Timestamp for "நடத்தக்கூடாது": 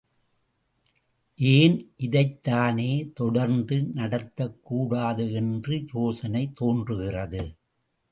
3.95-5.31